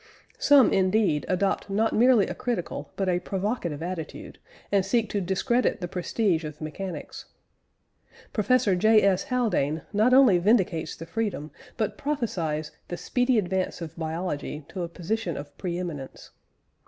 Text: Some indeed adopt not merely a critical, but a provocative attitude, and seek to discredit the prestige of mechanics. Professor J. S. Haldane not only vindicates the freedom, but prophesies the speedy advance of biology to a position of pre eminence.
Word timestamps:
Some 0.39 0.73
indeed 0.73 1.27
adopt 1.29 1.69
not 1.69 1.93
merely 1.93 2.25
a 2.25 2.33
critical, 2.33 2.89
but 2.95 3.07
a 3.07 3.19
provocative 3.19 3.83
attitude, 3.83 4.39
and 4.71 4.83
seek 4.83 5.11
to 5.11 5.21
discredit 5.21 5.79
the 5.79 5.87
prestige 5.87 6.43
of 6.43 6.59
mechanics. 6.59 7.25
Professor 8.33 8.75
J. 8.75 9.03
S. 9.03 9.25
Haldane 9.25 9.83
not 9.93 10.11
only 10.11 10.39
vindicates 10.39 10.95
the 10.95 11.05
freedom, 11.05 11.51
but 11.77 11.99
prophesies 11.99 12.71
the 12.87 12.97
speedy 12.97 13.37
advance 13.37 13.79
of 13.79 13.95
biology 13.95 14.65
to 14.69 14.81
a 14.81 14.89
position 14.89 15.37
of 15.37 15.55
pre 15.59 15.77
eminence. 15.77 16.31